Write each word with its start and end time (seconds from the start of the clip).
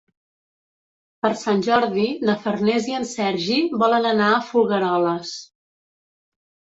Per 1.25 1.29
Sant 1.41 1.59
Jordi 1.67 2.05
na 2.29 2.35
Farners 2.45 2.87
i 2.91 2.95
en 2.99 3.05
Sergi 3.09 3.57
volen 3.83 4.07
anar 4.13 4.31
a 4.31 4.39
Folgueroles. 4.49 5.35